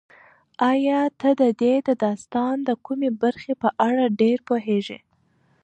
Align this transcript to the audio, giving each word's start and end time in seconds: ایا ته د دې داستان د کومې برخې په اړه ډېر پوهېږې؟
ایا 0.71 1.01
ته 1.19 1.29
د 1.41 1.43
دې 1.61 1.73
داستان 2.03 2.55
د 2.67 2.69
کومې 2.85 3.09
برخې 3.21 3.53
په 3.61 3.69
اړه 3.87 4.05
ډېر 4.21 4.37
پوهېږې؟ 4.49 4.99